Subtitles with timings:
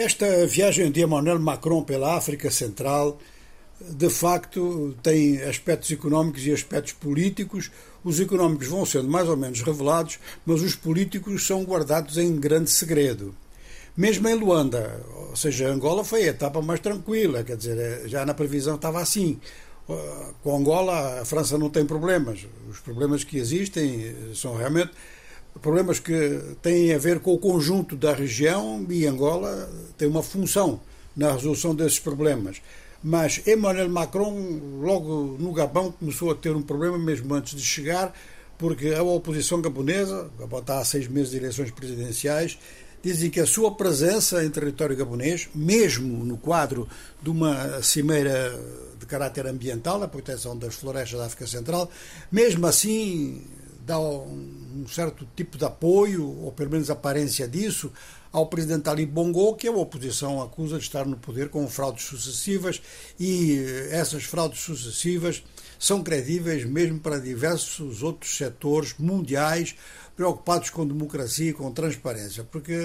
[0.00, 3.18] Esta viagem de Emmanuel Macron pela África Central,
[3.78, 7.70] de facto, tem aspectos económicos e aspectos políticos.
[8.02, 12.70] Os económicos vão sendo mais ou menos revelados, mas os políticos são guardados em grande
[12.70, 13.34] segredo.
[13.94, 18.32] Mesmo em Luanda, ou seja, Angola foi a etapa mais tranquila, quer dizer, já na
[18.32, 19.38] previsão estava assim.
[20.42, 22.46] Com Angola, a França não tem problemas.
[22.70, 24.92] Os problemas que existem são realmente
[25.60, 29.68] problemas que têm a ver com o conjunto da região e Angola
[29.98, 30.80] tem uma função
[31.16, 32.62] na resolução desses problemas.
[33.02, 38.14] Mas Emmanuel Macron, logo no Gabão, começou a ter um problema, mesmo antes de chegar,
[38.58, 42.58] porque a oposição gabonesa, Gabão está há seis meses de eleições presidenciais,
[43.02, 46.86] dizem que a sua presença em território gabonês, mesmo no quadro
[47.22, 48.58] de uma cimeira
[48.98, 51.90] de caráter ambiental, a proteção das florestas da África Central,
[52.30, 53.42] mesmo assim
[53.86, 57.92] dá um certo tipo de apoio, ou pelo menos aparência disso,
[58.32, 62.80] ao presidente Ali Bongo, que a oposição acusa de estar no poder com fraudes sucessivas,
[63.18, 63.58] e
[63.90, 65.42] essas fraudes sucessivas
[65.78, 69.74] são credíveis mesmo para diversos outros setores mundiais
[70.20, 72.76] preocupados com democracia e com transparência, porque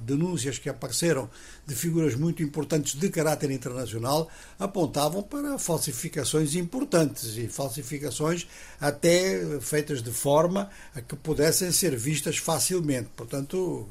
[0.00, 1.28] denúncias que apareceram
[1.66, 4.26] de figuras muito importantes de caráter internacional
[4.58, 8.48] apontavam para falsificações importantes e falsificações
[8.80, 13.08] até feitas de forma a que pudessem ser vistas facilmente.
[13.16, 13.86] Portanto,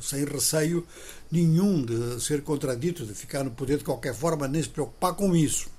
[0.00, 0.86] sem receio
[1.30, 5.34] nenhum de ser contradito, de ficar no poder de qualquer forma, nem se preocupar com
[5.34, 5.70] isso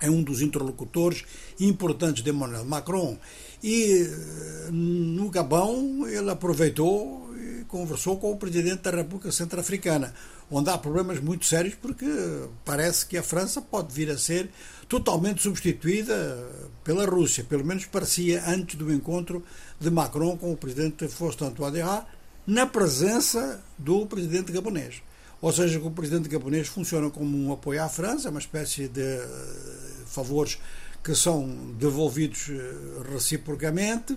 [0.00, 1.24] é um dos interlocutores
[1.58, 3.16] importantes de Emmanuel Macron.
[3.62, 7.23] E eh, no Gabão ele aproveitou
[7.74, 10.14] conversou com o presidente da República Centro-Africana,
[10.48, 12.06] onde há problemas muito sérios porque
[12.64, 14.48] parece que a França pode vir a ser
[14.88, 16.14] totalmente substituída
[16.84, 19.42] pela Rússia, pelo menos parecia antes do encontro
[19.80, 22.06] de Macron com o presidente Faustin Touadéra,
[22.46, 25.02] na presença do presidente gabonês.
[25.42, 29.02] Ou seja, que o presidente gabonês funciona como um apoio à França, uma espécie de
[29.02, 29.28] eh,
[30.06, 30.58] favores
[31.04, 31.46] que são
[31.78, 34.16] devolvidos eh, reciprocamente,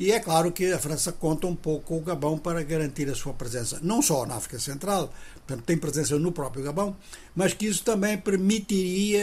[0.00, 3.14] e é claro que a França conta um pouco com o Gabão para garantir a
[3.14, 5.12] sua presença, não só na África Central,
[5.46, 6.96] portanto, tem presença no próprio Gabão,
[7.36, 9.22] mas que isso também permitiria,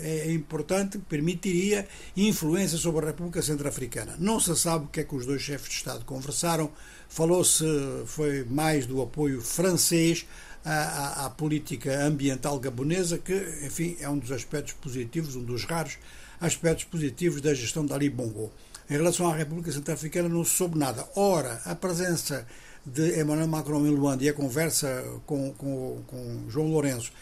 [0.00, 4.14] é importante, permitiria influência sobre a República Centro-Africana.
[4.20, 6.70] Não se sabe o que é que os dois chefes de Estado conversaram,
[7.08, 7.64] falou-se,
[8.06, 10.24] foi mais do apoio francês
[10.64, 15.98] à, à, política ambiental gabonesa, que, enfim, é um dos aspectos positivos, um dos raros
[16.40, 18.50] aspectos positivos da gestão de Ali Bongo.
[18.88, 21.06] Em relação à República Centro-Africana, não se soube nada.
[21.16, 22.46] Ora, a presença
[22.84, 27.12] de Emmanuel Macron em Luanda e a conversa com, com, com João Lourenço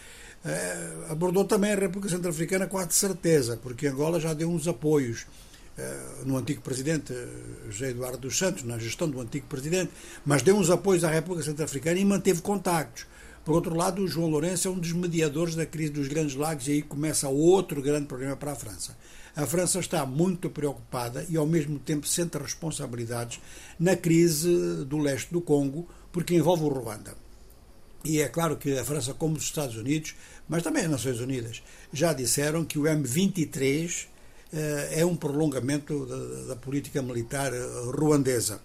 [0.44, 5.24] eh, abordou também a República Centro-Africana quase certeza, porque Angola já deu uns apoios
[5.78, 7.14] eh, no antigo presidente
[7.70, 9.92] José Eduardo dos Santos, na gestão do antigo presidente,
[10.26, 13.06] mas deu uns apoios à República Centro-Africana e manteve contactos.
[13.44, 16.68] Por outro lado, o João Lourenço é um dos mediadores da crise dos Grandes Lagos
[16.68, 18.96] e aí começa outro grande problema para a França.
[19.34, 23.40] A França está muito preocupada e, ao mesmo tempo, sente responsabilidades
[23.78, 27.14] na crise do leste do Congo, porque envolve o Ruanda.
[28.04, 30.14] E é claro que a França, como os Estados Unidos,
[30.48, 34.06] mas também as Nações Unidas, já disseram que o M23
[34.52, 36.06] eh, é um prolongamento
[36.46, 37.60] da, política militar eh,
[37.94, 38.60] ruandesa.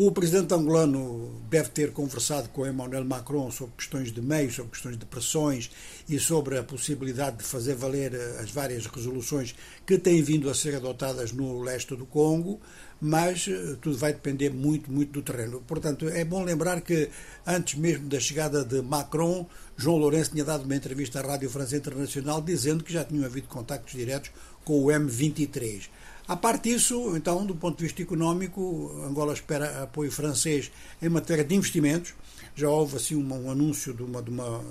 [0.00, 4.96] O presidente angolano deve ter conversado com Emmanuel Macron sobre questões de meios, sobre questões
[4.96, 5.72] de pressões
[6.08, 10.54] e sobre a possibilidade de fazer valer eh, as várias resoluções que têm vindo a
[10.54, 12.60] ser adotadas no leste do Congo,
[13.00, 15.64] mas eh, tudo vai depender muito, muito do terreno.
[15.66, 17.10] Portanto, é bom lembrar que
[17.44, 21.76] antes mesmo da chegada de Macron, João Lourenço tinha dado uma entrevista à Rádio França
[21.76, 24.30] Internacional dizendo que já tinham havido contactos diretos
[24.68, 25.88] com o M23.
[26.28, 30.70] A parte disso, então, do ponto de vista económico, Angola espera apoio francês
[31.00, 32.12] em matéria de investimentos.
[32.54, 34.62] Já houve assim um, um anúncio de uma, de uma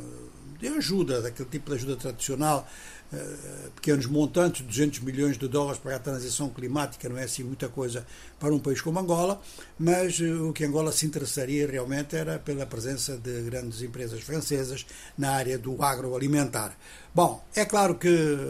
[0.60, 2.68] de ajuda, daquele tipo de ajuda tradicional,
[3.12, 7.70] uh, pequenos montantes, 200 milhões de dólares para a transição climática, não é assim muita
[7.70, 8.06] coisa
[8.40, 9.42] para um país como Angola,
[9.78, 14.86] mas uh, o que Angola se interessaria realmente era pela presença de grandes empresas francesas
[15.18, 16.78] na área do agroalimentar.
[17.14, 18.10] Bom, é claro que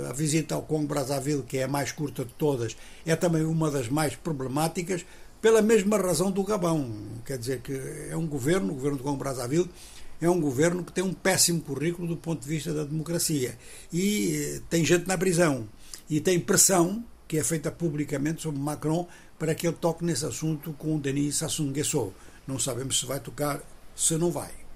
[0.10, 2.76] a visita ao Congo Brazzaville, que é a mais curta de todas,
[3.06, 5.06] é também uma das mais problemáticas,
[5.42, 6.92] pela mesma razão do Gabão.
[7.26, 7.74] Quer dizer que
[8.10, 9.70] é um governo, o governo do Congo Brazzaville,
[10.20, 13.58] é um governo que tem um péssimo currículo do ponto de vista da democracia.
[13.92, 15.68] E eh, tem gente na prisão.
[16.10, 20.74] E tem pressão, que é feita publicamente sobre Macron, para que ele toque nesse assunto
[20.74, 22.14] com Denis Sassou Nguesso.
[22.48, 23.62] Não sabemos se vai tocar,
[23.96, 24.67] se não vai.